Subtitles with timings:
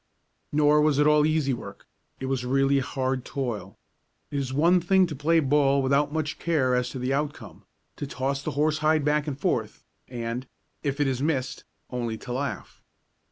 [0.51, 1.85] Nor was it all easy work,
[2.19, 3.77] it was really hard toil.
[4.31, 7.65] It is one thing to play ball without much care as to the outcome,
[7.97, 10.47] to toss the horsehide back and forth, and,
[10.81, 12.81] if it is missed, only to laugh.